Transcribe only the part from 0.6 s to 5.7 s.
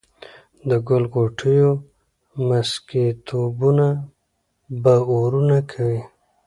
د ګل غوټو مسكيتوبونه به اورونه